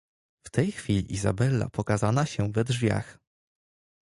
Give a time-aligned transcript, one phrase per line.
[0.43, 3.19] "W tej chwili Izabella pokazana się we drzwiach."